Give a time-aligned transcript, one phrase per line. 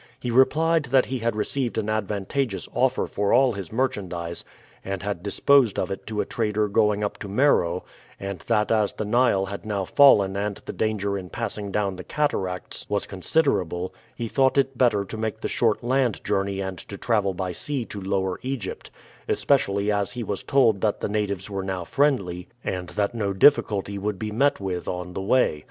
[0.19, 4.43] He replied that he had received an advantageous offer for all his merchandise
[4.83, 7.83] and had disposed of it to a trader going up to Meroe,
[8.19, 12.03] and that as the Nile had now fallen and the danger in passing down the
[12.03, 16.97] cataracts was considerable, he thought it better to make the short land journey and to
[16.97, 18.89] travel by sea to Lower Egypt;
[19.29, 23.99] especially as he was told that the natives were now friendly, and that no difficulty
[23.99, 25.59] would be met with on the way.